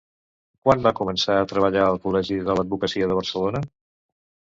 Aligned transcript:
Quan 0.67 0.79
va 0.85 0.93
començar 0.99 1.35
a 1.41 1.49
treballar 1.51 1.83
al 1.87 1.99
Col·legi 2.05 2.39
de 2.47 2.55
l'Advocacia 2.61 3.11
de 3.13 3.19
Barcelona? 3.19 3.63